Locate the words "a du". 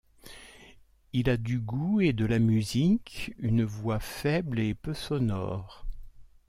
1.29-1.59